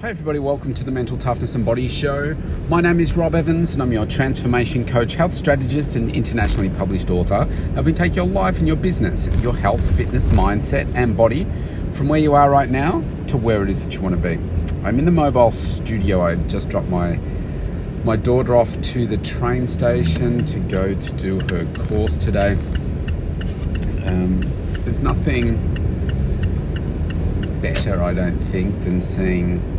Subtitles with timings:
[0.00, 2.34] Hi, everybody, welcome to the Mental Toughness and Body Show.
[2.70, 7.10] My name is Rob Evans, and I'm your transformation coach, health strategist, and internationally published
[7.10, 7.44] author,
[7.74, 11.44] helping take your life and your business, your health, fitness, mindset, and body
[11.92, 14.42] from where you are right now to where it is that you want to be.
[14.84, 16.22] I'm in the mobile studio.
[16.22, 17.16] I just dropped my
[18.02, 22.52] my daughter off to the train station to go to do her course today.
[24.06, 24.50] Um,
[24.84, 25.58] there's nothing
[27.60, 29.69] better, I don't think, than seeing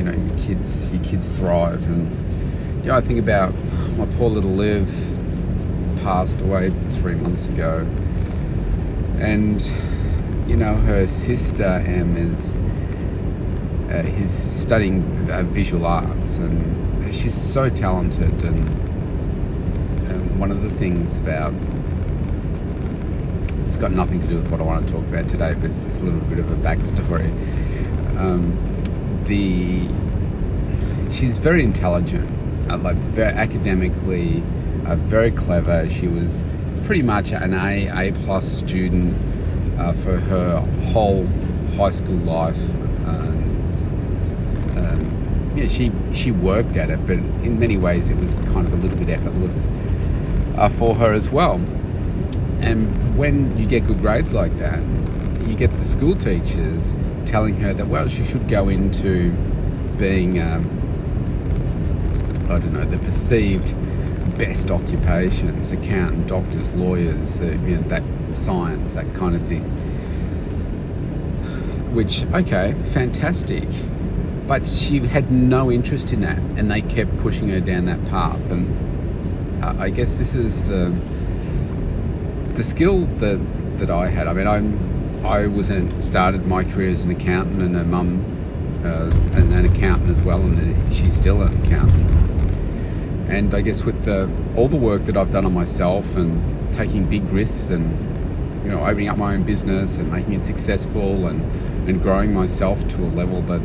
[0.00, 1.84] you know your kids your kids thrive.
[1.84, 3.52] And yeah I think about
[3.98, 4.88] my poor little Liv
[6.02, 6.70] passed away
[7.00, 7.86] three months ago.
[9.18, 9.60] And
[10.46, 12.56] you know her sister Em is
[13.92, 16.38] uh, he's studying uh, visual arts.
[16.38, 18.42] And she's so talented.
[18.42, 18.70] And
[20.10, 21.52] um, one of the things about
[23.66, 25.84] it's got nothing to do with what I want to talk about today but it's
[25.84, 27.28] just a little bit of a backstory.
[28.18, 28.79] Um,
[29.30, 29.88] the
[31.10, 32.28] she's very intelligent,
[32.68, 34.42] uh, like very academically,
[34.86, 35.88] uh, very clever.
[35.88, 36.44] She was
[36.84, 39.14] pretty much an A A plus student
[39.78, 40.60] uh, for her
[40.92, 41.26] whole
[41.76, 42.60] high school life,
[43.06, 43.76] and
[44.76, 48.72] um, yeah, she she worked at it, but in many ways it was kind of
[48.74, 49.68] a little bit effortless
[50.58, 51.60] uh, for her as well.
[52.60, 54.80] And when you get good grades like that,
[55.46, 59.32] you get the school teachers telling her that well she should go into
[59.98, 60.64] being um,
[62.46, 63.74] I don't know the perceived
[64.38, 68.02] best occupations accountant doctors lawyers uh, you know that
[68.34, 69.64] science that kind of thing.
[71.94, 73.68] Which okay fantastic.
[74.46, 78.50] But she had no interest in that and they kept pushing her down that path.
[78.50, 80.94] And uh, I guess this is the
[82.54, 83.38] the skill that
[83.78, 84.26] that I had.
[84.26, 88.24] I mean I'm I was an, started my career as an accountant, and a mum,
[88.84, 92.06] uh, and an accountant as well, and she's still an accountant.
[93.28, 97.04] And I guess with the, all the work that I've done on myself and taking
[97.08, 101.40] big risks and you know opening up my own business and making it successful and
[101.88, 103.60] and growing myself to a level that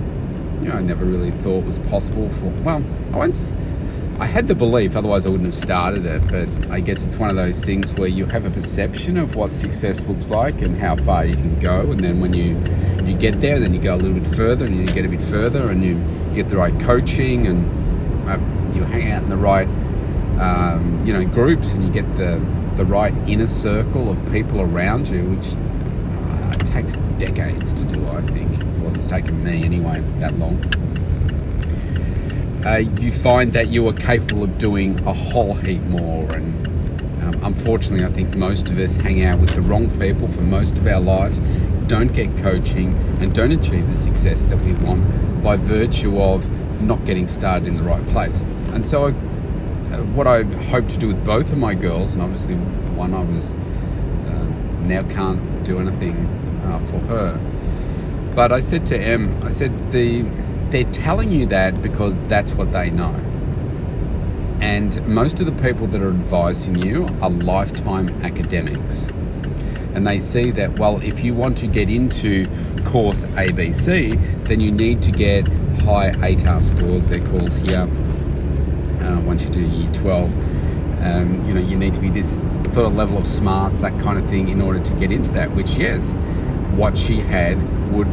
[0.61, 2.47] you know I never really thought was possible for.
[2.63, 2.83] Well,
[3.13, 3.51] I once
[4.17, 6.31] I had the belief, otherwise I wouldn't have started it.
[6.31, 9.51] But I guess it's one of those things where you have a perception of what
[9.51, 12.57] success looks like and how far you can go, and then when you
[13.05, 15.21] you get there, then you go a little bit further, and you get a bit
[15.23, 15.95] further, and you
[16.33, 18.39] get the right coaching, and uh,
[18.73, 19.67] you hang out in the right
[20.39, 22.43] um, you know groups, and you get the
[22.77, 28.07] the right inner circle of people around you, which uh, takes decades to do.
[28.07, 28.49] I think.
[28.81, 30.63] Well, it's taken me anyway that long
[32.65, 36.31] uh, you find that you are capable of doing a whole heap more.
[36.33, 36.67] And
[37.23, 40.77] um, unfortunately, I think most of us hang out with the wrong people for most
[40.77, 41.33] of our life,
[41.87, 45.03] don't get coaching, and don't achieve the success that we want
[45.43, 46.49] by virtue of
[46.81, 48.41] not getting started in the right place.
[48.73, 49.09] And so, I,
[49.93, 52.55] uh, what I hope to do with both of my girls, and obviously
[52.95, 54.43] one I was uh,
[54.87, 56.25] now can't do anything
[56.65, 57.39] uh, for her,
[58.35, 60.25] but I said to Em, I said the
[60.69, 63.13] they're telling you that because that's what they know.
[64.61, 69.09] And most of the people that are advising you are lifetime academics.
[69.93, 72.47] And they see that, well, if you want to get into
[72.83, 75.47] course ABC, then you need to get
[75.83, 77.87] high ATAR scores, they're called here,
[79.01, 80.31] uh, once you do year 12.
[81.01, 82.39] Um, you know, you need to be this
[82.73, 85.55] sort of level of smarts, that kind of thing, in order to get into that,
[85.55, 86.17] which, yes,
[86.75, 87.55] what she had
[87.93, 88.07] would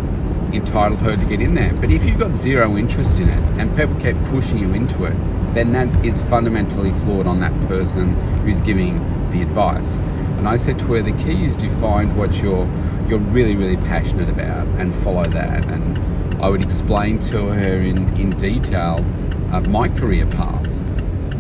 [0.52, 1.72] entitled her to get in there.
[1.74, 5.16] But if you've got zero interest in it and people keep pushing you into it,
[5.54, 8.98] then that is fundamentally flawed on that person who's giving
[9.30, 9.96] the advice.
[10.38, 12.68] And I said to her, the key is to find what you're
[13.08, 15.64] you're really, really passionate about and follow that.
[15.68, 19.04] And I would explain to her in, in detail
[19.52, 20.66] uh, my career path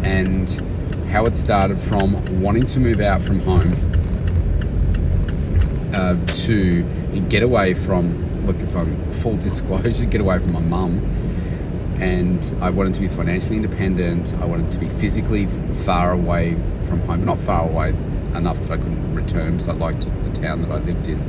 [0.04, 0.50] and
[1.08, 3.72] how it started from wanting to move out from home
[5.94, 6.82] uh, to
[7.28, 10.98] get away from look, if I'm full disclosure, get away from my mum.
[12.00, 14.34] And I wanted to be financially independent.
[14.34, 15.46] I wanted to be physically
[15.84, 16.54] far away
[16.86, 17.90] from home, not far away
[18.34, 21.20] enough that I couldn't return because I liked the town that I lived in.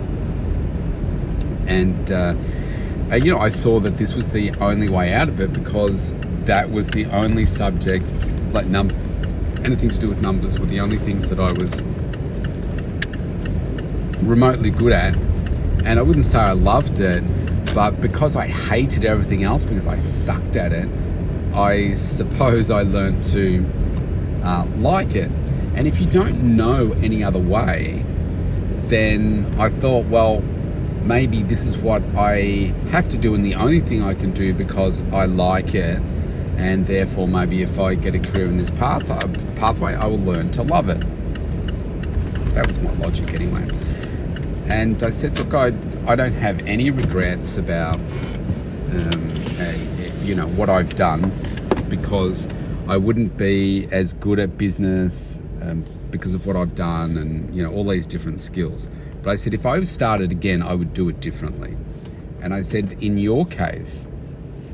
[1.67, 2.35] And, uh,
[3.15, 6.13] you know, I saw that this was the only way out of it because
[6.45, 8.05] that was the only subject,
[8.51, 8.89] like num,
[9.63, 11.79] anything to do with numbers, were the only things that I was
[14.23, 15.15] remotely good at
[15.85, 17.23] and I wouldn't say I loved it,
[17.73, 20.89] but because I hated everything else, because I sucked at it,
[21.53, 23.65] I suppose I learned to
[24.43, 25.29] uh, like it.
[25.75, 28.03] And if you don't know any other way,
[28.87, 30.41] then I thought, well,
[31.03, 34.53] maybe this is what I have to do and the only thing I can do
[34.53, 36.01] because I like it.
[36.57, 39.07] And therefore, maybe if I get a career in this path,
[39.57, 40.99] pathway, I will learn to love it.
[42.53, 43.67] That was my logic anyway.
[44.73, 45.67] And I said, look, I,
[46.11, 49.29] I don't have any regrets about, um,
[49.59, 49.71] uh,
[50.23, 51.31] you know, what I've done
[51.89, 52.47] because
[52.87, 57.61] I wouldn't be as good at business um, because of what I've done and, you
[57.61, 58.89] know, all these different skills.
[59.21, 61.77] But I said, if I started again, I would do it differently.
[62.41, 64.07] And I said, in your case,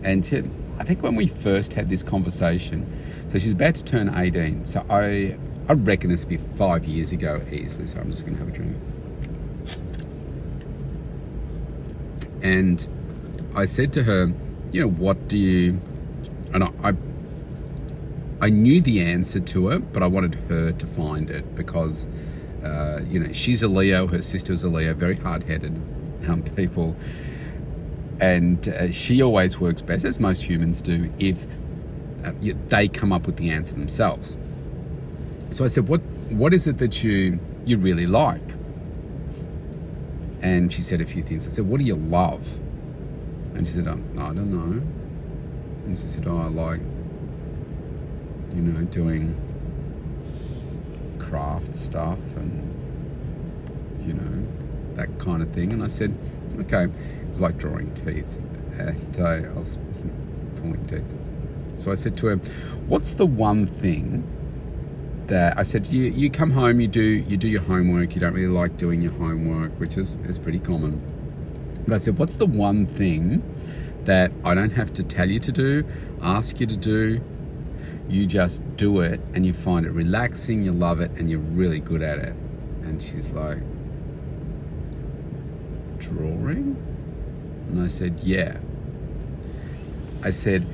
[0.01, 0.49] and said,
[0.79, 2.87] I think when we first had this conversation,
[3.27, 4.65] so she's about to turn 18.
[4.65, 5.37] So I,
[5.67, 7.85] I reckon this would be five years ago easily.
[7.85, 8.77] So I'm just going to have a drink.
[12.41, 12.87] And
[13.55, 14.31] I said to her,
[14.71, 15.81] you know, what do you,
[16.53, 16.93] and I,
[18.41, 22.07] I, knew the answer to it, but I wanted her to find it because
[22.63, 25.75] uh, you know, she's a Leo, her sister's a Leo, very hard headed
[26.27, 26.95] um, people.
[28.19, 31.47] And uh, she always works best, as most humans do, if
[32.25, 32.33] uh,
[32.67, 34.35] they come up with the answer themselves.
[35.51, 38.58] So I said, "What what is it that you you really like?"
[40.41, 41.47] And she said a few things.
[41.47, 42.47] I said, "What do you love?"
[43.53, 44.81] And she said, oh, "I don't know."
[45.85, 46.81] And she said, "Oh, I like,
[48.55, 49.35] you know, doing
[51.29, 52.65] craft stuff and
[54.05, 54.47] you know
[54.95, 55.71] that kind of thing.
[55.73, 56.17] And I said,
[56.61, 58.37] okay, it was like drawing teeth,
[58.77, 59.77] and uh, I was
[60.55, 61.03] pulling teeth.
[61.77, 62.35] So I said to her,
[62.87, 64.23] "What's the one thing
[65.29, 65.87] that I said?
[65.87, 68.13] You you come home, you do you do your homework.
[68.15, 71.01] You don't really like doing your homework, which is is pretty common.
[71.89, 73.41] But I said, what's the one thing
[74.05, 75.85] that I don't have to tell you to do,
[76.21, 77.21] ask you to do,
[78.07, 81.79] you just do it and you find it relaxing, you love it, and you're really
[81.79, 82.33] good at it.
[82.83, 83.59] And she's like,
[85.99, 86.75] Drawing?
[87.69, 88.57] And I said, Yeah.
[90.23, 90.67] I said,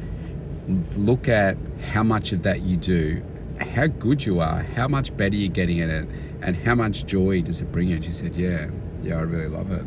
[0.98, 1.58] Look at
[1.92, 3.24] how much of that you do,
[3.62, 6.08] how good you are, how much better you're getting at it,
[6.42, 7.96] and how much joy does it bring you?
[7.96, 8.70] And she said, Yeah,
[9.04, 9.86] yeah, I really love it.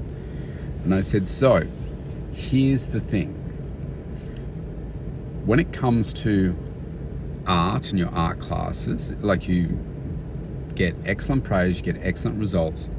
[0.85, 1.67] And I said, So,
[2.33, 3.35] here's the thing.
[5.45, 6.57] When it comes to
[7.47, 9.79] art and your art classes, like you
[10.75, 12.91] get excellent praise, you get excellent results,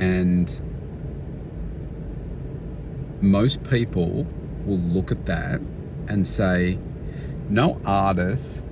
[0.00, 0.60] and
[3.20, 4.26] most people
[4.64, 5.60] will look at that
[6.08, 6.78] and say,
[7.48, 8.63] no artist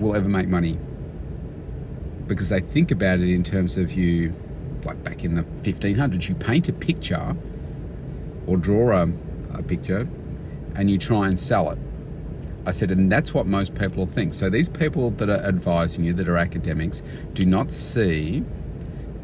[0.00, 0.78] will ever make money
[2.26, 4.32] because they think about it in terms of you,
[4.84, 7.36] like back in the 1500s, you paint a picture
[8.46, 9.12] or draw a,
[9.52, 10.08] a picture
[10.76, 11.78] and you try and sell it.
[12.66, 14.32] I said, and that's what most people think.
[14.34, 17.02] So these people that are advising you, that are academics,
[17.32, 18.44] do not see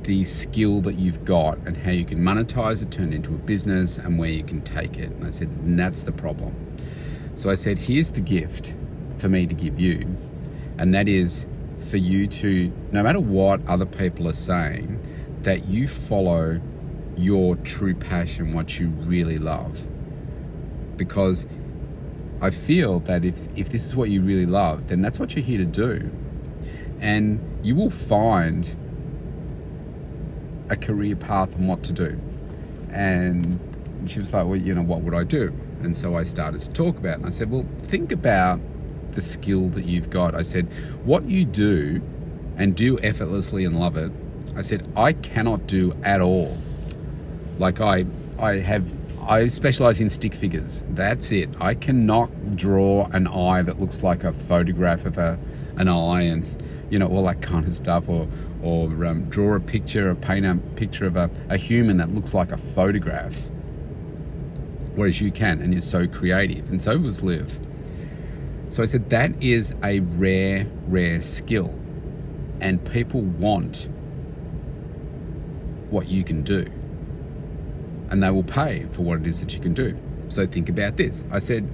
[0.02, 3.38] the skill that you've got and how you can monetize it, turn it into a
[3.38, 5.10] business, and where you can take it.
[5.10, 6.54] And I said, and that's the problem.
[7.34, 8.74] So I said, here's the gift
[9.18, 10.16] for me to give you,
[10.78, 11.46] and that is
[11.88, 15.00] for you to, no matter what other people are saying,
[15.42, 16.60] that you follow
[17.16, 19.86] your true passion, what you really love
[20.96, 21.46] because
[22.40, 25.44] I feel that if, if this is what you really love, then that's what you're
[25.44, 26.10] here to do.
[27.00, 28.74] And you will find
[30.68, 32.20] a career path and what to do.
[32.90, 33.60] And
[34.06, 35.52] she was like, Well, you know, what would I do?
[35.82, 37.16] And so I started to talk about it.
[37.18, 38.60] And I said, Well, think about
[39.16, 40.36] the skill that you've got.
[40.36, 40.68] I said,
[41.04, 42.00] What you do
[42.56, 44.12] and do effortlessly and love it,
[44.54, 46.56] I said, I cannot do at all.
[47.58, 48.06] Like I
[48.38, 48.84] I have
[49.28, 50.84] I specialize in stick figures.
[50.90, 51.50] That's it.
[51.60, 55.38] I cannot draw an eye that looks like a photograph of a
[55.76, 56.44] an eye and
[56.90, 58.28] you know all that kind of stuff, or
[58.62, 62.34] or um, draw a picture or paint a picture of a, a human that looks
[62.34, 63.34] like a photograph.
[64.94, 67.58] Whereas you can, and you're so creative, and so was Liv.
[68.68, 71.74] So I said that is a rare, rare skill,
[72.60, 73.88] and people want
[75.90, 76.66] what you can do
[78.10, 79.96] and they will pay for what it is that you can do.
[80.28, 81.24] So think about this.
[81.30, 81.68] I said,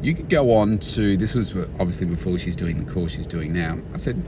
[0.00, 3.52] you could go on to, this was obviously before she's doing the course she's doing
[3.52, 3.78] now.
[3.94, 4.22] I said,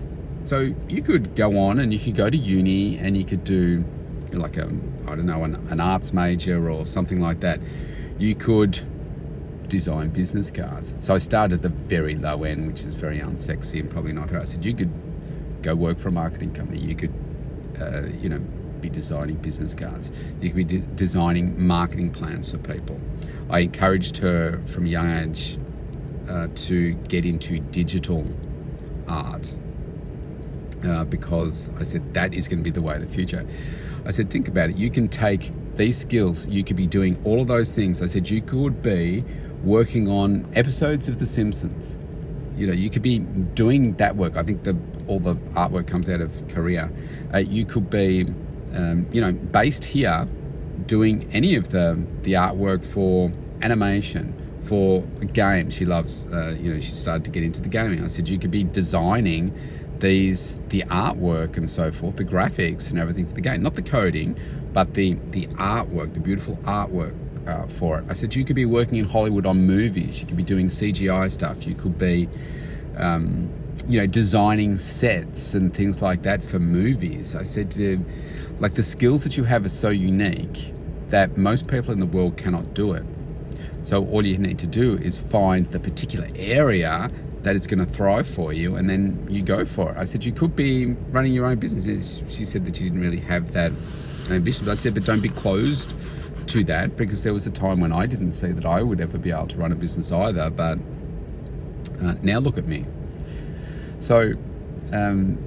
[0.45, 3.85] so you could go on and you could go to uni and you could do
[4.33, 4.65] like a,
[5.07, 7.61] I don't know, an, an arts major or something like that.
[8.19, 8.79] You could
[9.71, 10.95] design business cards.
[11.01, 14.31] So I started at the very low end, which is very unsexy and probably not
[14.31, 14.41] her.
[14.41, 14.93] I said, you could
[15.63, 16.81] go work for a marketing company.
[16.81, 17.15] You could,
[17.81, 18.41] uh, you know,
[18.83, 20.13] be designing business cards.
[20.43, 23.01] You could be de- designing marketing plans for people.
[23.51, 25.59] I encouraged her from a young age
[26.29, 28.27] uh, to get into digital
[29.09, 29.55] art.
[30.85, 33.47] uh, because I said that is going to be the way of the future.
[34.05, 34.77] I said, think about it.
[34.77, 38.03] You can take these skills, you could be doing all of those things.
[38.03, 39.25] I said, you could be
[39.65, 41.99] working on episodes of The Simpsons.
[42.57, 44.37] You know, you could be doing that work.
[44.37, 44.77] I think the
[45.07, 46.91] all the artwork comes out of Korea.
[47.33, 48.27] Uh, you could be,
[48.75, 50.29] um, you know, based here,
[50.87, 55.03] doing any of the the artwork for animation, for
[55.33, 55.75] games.
[55.75, 58.05] She loves, uh, you know, she started to get into the gaming.
[58.05, 59.59] I said you could be designing
[60.01, 63.83] these the artwork and so forth, the graphics and everything for the game, not the
[63.83, 64.39] coding,
[64.73, 67.15] but the the artwork, the beautiful artwork
[67.47, 68.05] uh, for it.
[68.09, 71.31] I said you could be working in Hollywood on movies, you could be doing CGI
[71.31, 72.29] stuff, you could be,
[72.97, 73.51] um,
[73.89, 77.35] you know, designing sets and things like that for movies.
[77.35, 78.05] I said, to,
[78.59, 80.73] like the skills that you have are so unique
[81.09, 83.05] that most people in the world cannot do it.
[83.83, 87.11] So all you need to do is find the particular area
[87.43, 89.97] that it's going to thrive for you, and then you go for it.
[89.97, 92.23] I said you could be running your own business.
[92.29, 93.73] She said that she didn't really have that
[94.31, 95.95] ambition, but I said, but don't be closed
[96.51, 99.19] to that because there was a time when I didn't see that I would ever
[99.19, 100.51] be able to run a business either.
[100.51, 100.79] But
[102.03, 102.87] uh, now look at me.
[103.99, 104.35] So,
[104.93, 105.39] um,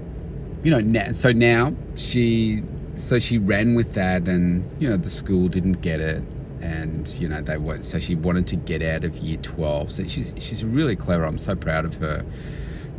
[0.64, 2.64] you know, now, so now she,
[2.96, 6.24] so she ran with that, and you know, the school didn't get it
[6.64, 10.08] and you know they were so she wanted to get out of year 12 so
[10.08, 12.26] she's she's really clever i'm so proud of her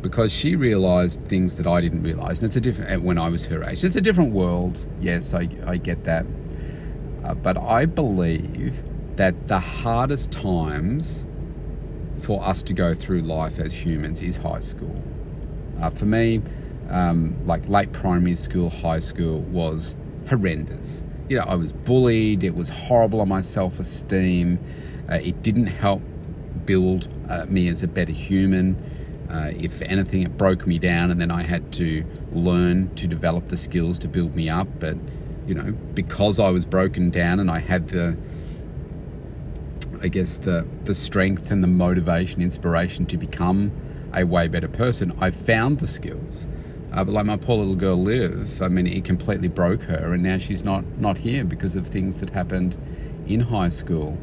[0.01, 3.43] because she realized things that i didn't realize and it's a different when i was
[3.45, 6.27] her age it's a different world yes i, I get that
[7.33, 8.83] but i believe
[9.15, 11.25] that the hardest times
[12.21, 15.03] for us to go through life as humans is high school
[15.81, 16.41] uh, for me
[16.89, 19.95] um, like late primary school high school was
[20.29, 22.43] horrendous you know, I was bullied.
[22.43, 24.59] It was horrible on my self esteem.
[25.09, 26.01] Uh, it didn't help
[26.65, 28.75] build uh, me as a better human.
[29.29, 33.47] Uh, if anything, it broke me down, and then I had to learn to develop
[33.47, 34.67] the skills to build me up.
[34.79, 34.97] But,
[35.47, 38.17] you know, because I was broken down and I had the,
[40.01, 43.71] I guess, the, the strength and the motivation, inspiration to become
[44.13, 46.47] a way better person, I found the skills.
[46.91, 50.23] Uh, but like my poor little girl Liv, I mean, it completely broke her, and
[50.23, 52.77] now she's not not here because of things that happened
[53.27, 54.17] in high school,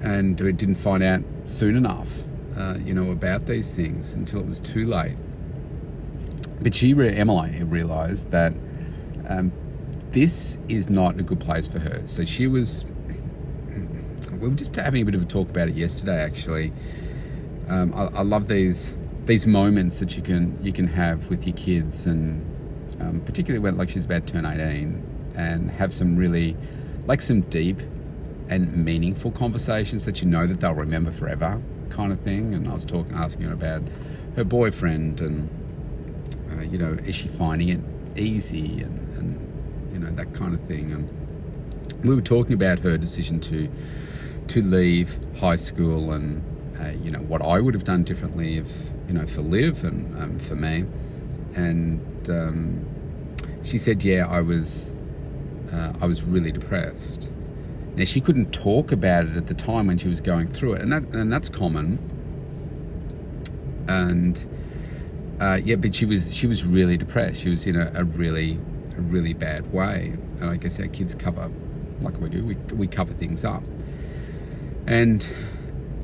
[0.00, 2.08] and we didn't find out soon enough,
[2.56, 5.16] uh, you know, about these things until it was too late.
[6.62, 8.54] But she, Emily, realised that
[9.28, 9.52] um,
[10.10, 12.02] this is not a good place for her.
[12.06, 12.84] So she was.
[14.40, 16.72] We were just having a bit of a talk about it yesterday, actually.
[17.68, 21.56] Um, I, I love these these moments that you can you can have with your
[21.56, 22.42] kids, and
[23.00, 26.56] um, particularly when like she's about to turn eighteen, and have some really
[27.06, 27.80] like some deep
[28.48, 31.60] and meaningful conversations that you know that they'll remember forever,
[31.90, 32.54] kind of thing.
[32.54, 33.82] And I was talking asking her about
[34.36, 35.50] her boyfriend, and
[36.52, 37.80] uh, you know, is she finding it
[38.18, 39.47] easy, and, and
[39.92, 40.92] you know that kind of thing.
[40.92, 43.68] And we were talking about her decision to
[44.48, 46.42] to leave high school and
[46.80, 48.66] uh, you know what I would have done differently if
[49.08, 50.84] you know, for Liv and um, for me.
[51.54, 52.86] And um,
[53.64, 54.90] she said, yeah, I was,
[55.72, 57.28] uh, I was really depressed.
[57.96, 60.82] Now she couldn't talk about it at the time when she was going through it,
[60.82, 61.98] and that and that's common.
[63.88, 64.46] And
[65.40, 67.40] uh, yeah, but she was she was really depressed.
[67.40, 68.60] She was in a, a really
[68.98, 70.16] a really bad way.
[70.40, 71.50] And I guess our kids cover
[72.00, 72.44] like we do.
[72.44, 73.62] We we cover things up.
[74.86, 75.26] And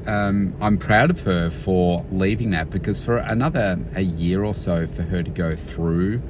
[0.07, 4.87] um, I'm proud of her for leaving that because for another a year or so
[4.87, 6.23] for her to go through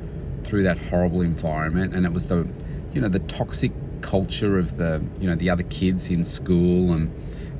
[0.44, 2.49] through that horrible environment and it was the
[2.92, 7.11] you know the toxic culture of the you know the other kids in school and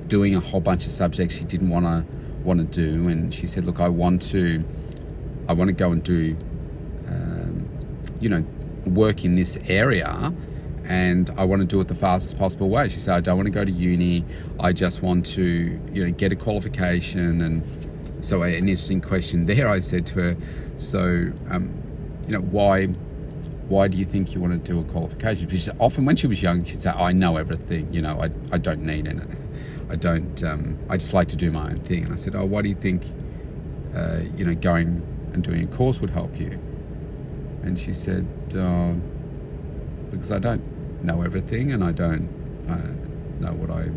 [0.09, 2.05] doing a whole bunch of subjects she didn't want to
[2.45, 4.65] want to do and she said look I want to
[5.49, 6.37] I want to go and do
[7.09, 7.69] um,
[8.21, 8.45] you know
[8.87, 10.33] work in this area
[10.85, 12.89] and I want to do it the fastest possible way.
[12.89, 14.25] She said, I don't want to go to uni.
[14.61, 15.43] I just want to,
[15.93, 17.41] you know, get a qualification.
[17.41, 19.69] And so, an interesting question there.
[19.69, 20.37] I said to her,
[20.77, 21.73] so, um,
[22.27, 22.87] you know, why,
[23.69, 25.47] why do you think you want to do a qualification?
[25.47, 27.91] Because often when she was young, she'd say, I know everything.
[27.93, 29.17] You know, I, I don't need it.
[29.89, 30.43] I don't.
[30.45, 32.05] Um, I just like to do my own thing.
[32.05, 33.05] And I said, oh, why do you think,
[33.97, 36.59] uh, you know, going and doing a course would help you?
[37.65, 38.93] And she said, uh,
[40.11, 40.63] because I don't
[41.03, 42.29] know everything and I don't
[42.69, 43.89] uh, know what I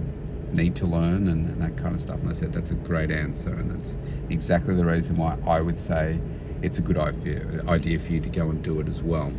[0.53, 2.19] need to learn and, and, that kind of stuff.
[2.21, 3.53] And I said, that's a great answer.
[3.53, 3.97] And that's
[4.29, 6.19] exactly the reason why I would say
[6.61, 9.31] it's a good idea, for you to go and do it as well.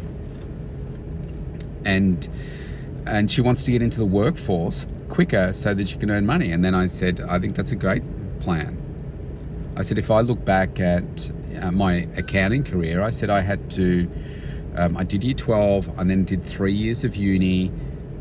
[1.84, 2.28] And
[3.06, 6.52] and she wants to get into the workforce quicker so that she can earn money.
[6.52, 8.02] And then I said, I think that's a great
[8.40, 8.76] plan.
[9.78, 11.30] I said, if I look back at
[11.60, 14.10] uh, my accounting career, I said I had to,
[14.74, 17.70] um, I did year 12 and then did three years of uni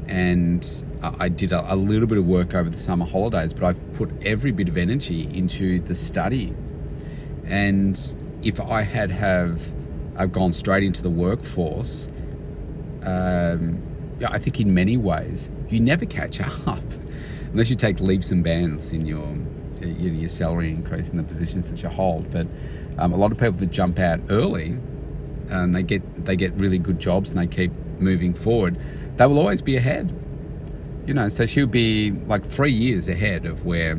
[0.06, 3.94] and I did a, a, little bit of work over the summer holidays, but I've
[3.94, 6.54] put every bit of energy into the study.
[7.46, 8.00] And
[8.44, 9.60] if I had have
[10.16, 12.08] I've gone straight into the workforce,
[13.02, 13.82] um,
[14.28, 16.84] I think in many ways you never catch up
[17.52, 19.36] unless you take leaps and bounds in your
[19.82, 22.32] your salary increase in the positions that you hold.
[22.32, 22.48] But
[22.98, 24.78] um, a lot of people that jump out early
[25.50, 28.82] and they get they get really good jobs and they keep moving forward,
[29.18, 30.14] they will always be ahead.
[31.06, 33.98] You know, so she'll be like three years ahead of where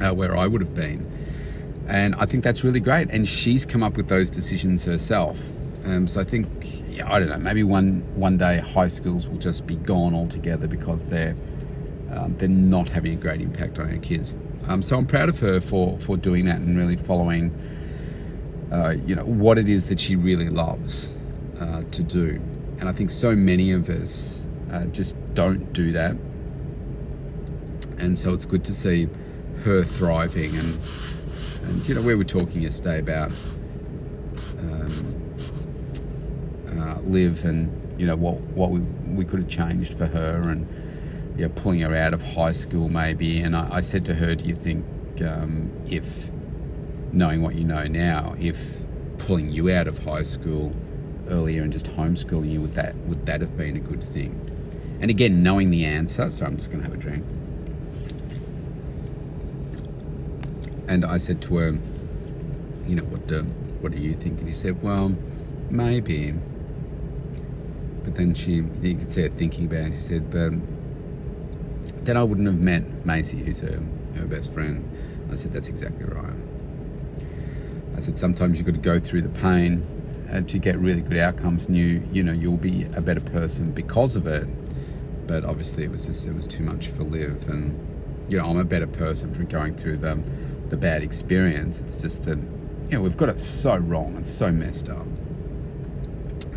[0.00, 1.08] uh, where I would have been,
[1.86, 3.10] and I think that's really great.
[3.10, 5.40] And she's come up with those decisions herself.
[5.84, 6.48] Um, so I think,
[6.88, 10.66] yeah, I don't know, maybe one one day high schools will just be gone altogether
[10.66, 11.36] because they're
[12.14, 14.34] um, they're not having a great impact on our kids.
[14.66, 17.52] Um, so I'm proud of her for for doing that and really following,
[18.72, 21.10] uh, you know, what it is that she really loves
[21.60, 22.40] uh, to do.
[22.78, 26.16] And I think so many of us uh, just don't do that.
[27.98, 29.08] And so it's good to see
[29.64, 30.56] her thriving.
[30.56, 30.78] And,
[31.64, 33.32] and you know, we were talking yesterday about
[34.58, 35.34] um,
[36.78, 40.66] uh, Liv and, you know, what, what we, we could have changed for her and,
[41.36, 43.40] you pulling her out of high school maybe.
[43.40, 44.84] And I, I said to her, do you think
[45.22, 46.28] um, if,
[47.12, 48.60] knowing what you know now, if
[49.18, 50.74] pulling you out of high school
[51.28, 54.38] earlier and just homeschooling you, would that would that have been a good thing?
[55.00, 57.24] And again, knowing the answer, so I'm just going to have a drink.
[60.88, 61.78] And I said to her,
[62.86, 63.42] you know, what do,
[63.80, 64.40] what do you think?
[64.40, 65.14] And she said, well,
[65.70, 66.34] maybe.
[68.04, 69.92] But then she, you could see her thinking about it.
[69.94, 70.52] She said, but
[72.04, 73.82] then I wouldn't have met Macy, who's her,
[74.16, 74.88] her best friend.
[75.30, 76.34] I said, that's exactly right.
[77.96, 79.86] I said, sometimes you've got to go through the pain
[80.32, 83.70] uh, to get really good outcomes and you you know you'll be a better person
[83.70, 84.48] because of it
[85.26, 87.78] but obviously it was just it was too much for Liv and
[88.28, 90.22] you know I'm a better person for going through the
[90.70, 94.50] the bad experience it's just that you know we've got it so wrong and so
[94.50, 95.06] messed up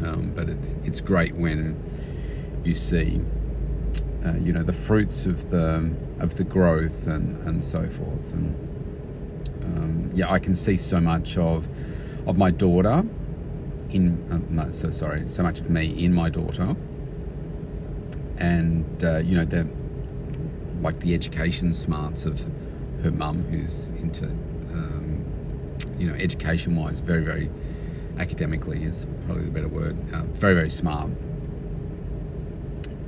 [0.03, 1.75] um, but it's it's great when
[2.63, 3.21] you see
[4.25, 8.33] uh, you know the fruits of the of the growth and and so forth.
[8.33, 8.55] And
[9.63, 11.67] um, yeah I can see so much of
[12.25, 13.03] of my daughter
[13.89, 16.75] in uh, no, so sorry, so much of me in my daughter,
[18.37, 19.67] and uh, you know the
[20.81, 22.39] like the education smarts of
[23.03, 25.25] her mum, who's into um,
[25.97, 27.49] you know education wise, very very
[28.17, 31.09] academically is probably the better word, uh, very very smart,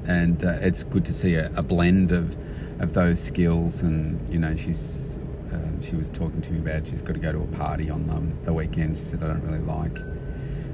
[0.10, 2.36] and uh, it's good to see a, a, blend of
[2.82, 5.20] of those skills, and you know she's.
[5.52, 8.08] Um, she was talking to me about she's got to go to a party on
[8.12, 8.96] um, the weekend.
[8.96, 9.98] She said, I don't really like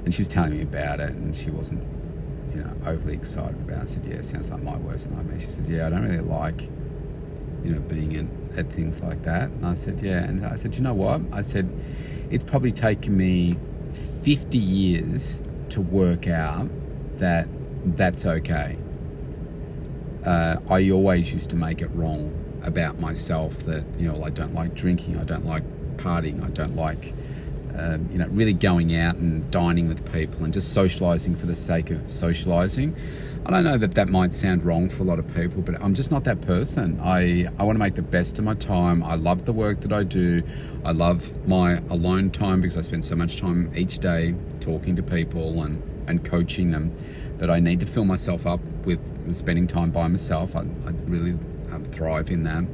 [0.06, 1.82] and she was telling me about it, and she wasn't,
[2.54, 3.82] you know, overly excited about it.
[3.82, 6.20] I said, "Yeah, it sounds like my worst nightmare." She said, "Yeah, I don't really
[6.22, 6.70] like,
[7.64, 10.76] you know, being in, at things like that." And I said, "Yeah," and I said,
[10.76, 11.68] "You know what?" I said,
[12.30, 13.56] "It's probably taken me
[14.22, 16.70] 50 years to work out
[17.18, 17.48] that
[17.96, 18.78] that's okay."
[20.26, 24.54] Uh, I always used to make it wrong about myself that you know I don't
[24.54, 25.62] like drinking, I don't like
[25.96, 27.14] partying, I don't like
[27.78, 31.54] um, you know, really going out and dining with people and just socialising for the
[31.54, 32.96] sake of socialising.
[33.44, 35.94] I don't know that that might sound wrong for a lot of people, but I'm
[35.94, 36.98] just not that person.
[37.02, 39.04] I, I want to make the best of my time.
[39.04, 40.42] I love the work that I do.
[40.84, 45.02] I love my alone time because I spend so much time each day talking to
[45.02, 46.94] people and, and coaching them
[47.38, 50.56] that I need to fill myself up with spending time by myself.
[50.56, 51.32] I, I really
[51.72, 52.64] um, thrive in that.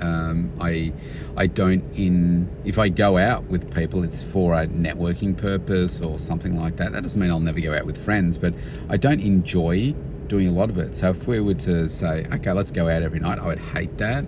[0.00, 0.92] Um, I
[1.36, 6.18] I don't in if I go out with people, it's for a networking purpose or
[6.18, 6.92] something like that.
[6.92, 8.52] That doesn't mean I'll never go out with friends, but
[8.88, 9.94] I don't enjoy
[10.26, 10.96] doing a lot of it.
[10.96, 13.98] So if we were to say, okay, let's go out every night, I would hate
[13.98, 14.26] that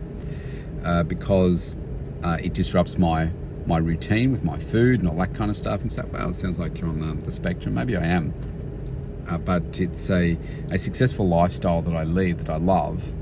[0.85, 1.75] uh, because
[2.23, 3.31] uh, it disrupts my
[3.67, 5.81] my routine with my food and all that kind of stuff.
[5.81, 7.75] And so, well, it sounds like you're on the, the spectrum.
[7.75, 8.35] Maybe I am.
[9.29, 10.37] Uh, but it's a,
[10.71, 13.15] a successful lifestyle that I lead that I love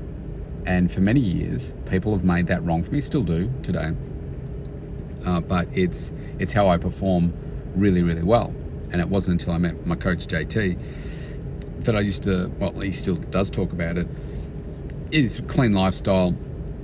[0.65, 3.93] and for many years, people have made that wrong for me, still do today.
[5.25, 7.33] Uh, but it's it's how I perform
[7.75, 8.53] really, really well.
[8.91, 10.77] And it wasn't until I met my coach JT
[11.81, 12.51] that I used to.
[12.59, 14.07] Well, he still does talk about it.
[15.11, 16.35] It's a clean lifestyle.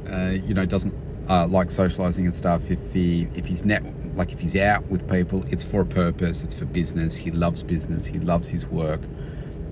[0.09, 0.93] Uh, you know, doesn't
[1.29, 2.69] uh, like socializing and stuff.
[2.71, 3.83] If he if he's net
[4.15, 6.43] like if he's out with people, it's for a purpose.
[6.43, 7.15] It's for business.
[7.15, 8.05] He loves business.
[8.05, 9.01] He loves his work,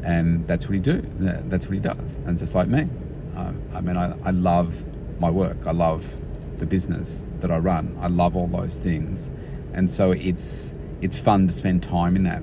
[0.03, 1.01] and that's what he do.
[1.19, 2.19] That's what he does.
[2.25, 2.87] And just like me.
[3.35, 4.83] Um, I mean, I, I love
[5.19, 5.57] my work.
[5.65, 6.15] I love
[6.57, 7.97] the business that I run.
[7.99, 9.31] I love all those things,
[9.73, 12.41] and so it's it's fun to spend time in that.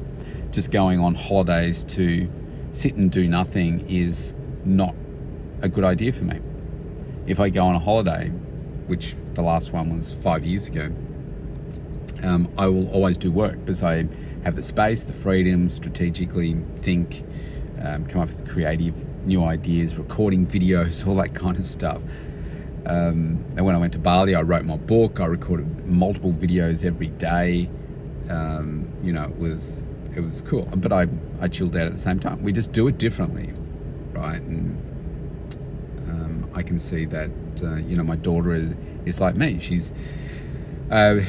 [0.52, 2.30] Just going on holidays to
[2.70, 4.94] sit and do nothing is not
[5.62, 6.40] a good idea for me.
[7.26, 8.30] If I go on a holiday,
[8.86, 10.90] which the last one was five years ago,
[12.22, 14.06] um, I will always do work because I
[14.44, 17.24] have the space, the freedom, strategically think,
[17.82, 18.94] um, come up with creative
[19.26, 22.00] new ideas, recording videos, all that kind of stuff.
[22.86, 25.20] Um, and when I went to Bali, I wrote my book.
[25.20, 27.70] I recorded multiple videos every day.
[28.28, 29.82] Um, you know, it was
[30.14, 30.64] it was cool.
[30.76, 31.06] But I
[31.40, 32.42] I chilled out at the same time.
[32.42, 33.52] We just do it differently,
[34.12, 34.40] right?
[34.40, 34.78] And
[36.54, 37.30] I can see that
[37.62, 39.58] uh, you know my daughter is, is like me.
[39.58, 39.92] She's
[40.90, 41.20] uh,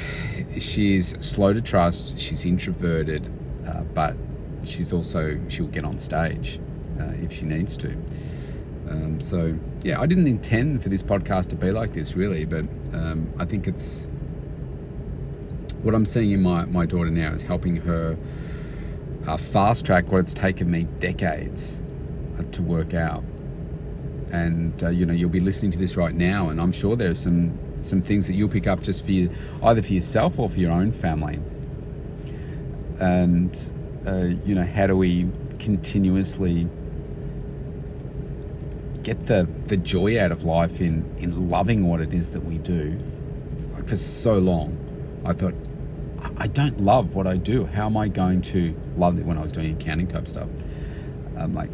[0.57, 2.17] she's slow to trust.
[2.17, 3.31] She's introverted,
[3.67, 4.15] uh, but
[4.63, 6.59] she's also she'll get on stage
[6.99, 7.91] uh, if she needs to.
[8.89, 12.65] Um, so yeah, I didn't intend for this podcast to be like this really, but
[12.93, 14.07] um, I think it's
[15.81, 18.17] what I'm seeing in my my daughter now is helping her
[19.27, 21.81] uh, fast track what it's taken me decades
[22.37, 23.23] uh, to work out.
[24.31, 27.19] And uh, you know, you'll be listening to this right now, and I'm sure there's
[27.19, 29.29] some some things that you'll pick up just for you,
[29.63, 31.39] either for yourself or for your own family.
[32.99, 33.57] And
[34.07, 36.67] uh, you know, how do we continuously
[39.03, 42.57] get the the joy out of life in in loving what it is that we
[42.57, 42.99] do?
[43.73, 44.77] Like for so long,
[45.23, 45.53] I thought
[46.37, 47.65] I don't love what I do.
[47.65, 50.49] How am I going to love it when I was doing accounting type stuff?
[51.37, 51.69] I'm like,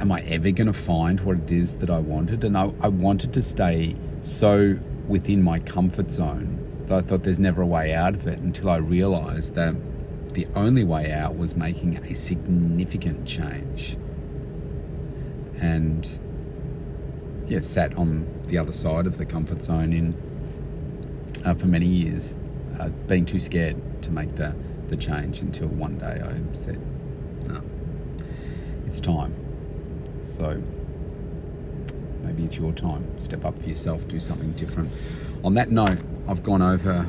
[0.00, 2.44] am I ever going to find what it is that I wanted?
[2.44, 7.38] And I, I wanted to stay so within my comfort zone that I thought there's
[7.38, 9.74] never a way out of it until I realized that
[10.34, 13.96] the only way out was making a significant change.
[15.60, 16.08] And
[17.46, 20.14] yeah, sat on the other side of the comfort zone in
[21.44, 22.36] uh, for many years,
[22.80, 24.54] uh, being too scared to make the,
[24.88, 26.80] the change until one day I said,
[27.46, 27.62] no,
[28.86, 29.43] it's time.
[30.24, 30.62] So
[32.22, 33.18] maybe it's your time.
[33.20, 34.90] Step up for yourself, do something different.
[35.44, 37.06] On that note, I've gone over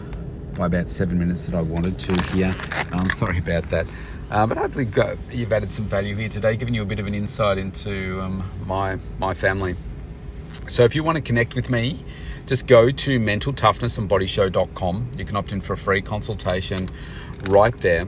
[0.55, 2.55] by about seven minutes that I wanted to here.
[2.91, 3.87] I'm sorry about that.
[4.31, 7.07] Uh, but hopefully got, you've added some value here today, giving you a bit of
[7.07, 9.75] an insight into um, my my family.
[10.67, 12.03] So if you want to connect with me,
[12.47, 15.11] just go to mentaltoughnessandbodyshow.com.
[15.17, 16.89] You can opt in for a free consultation
[17.49, 18.07] right there.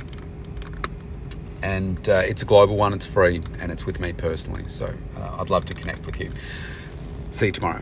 [1.62, 4.63] And uh, it's a global one, it's free, and it's with me personally.
[4.67, 6.32] So uh, I'd love to connect with you.
[7.32, 7.82] See you tomorrow.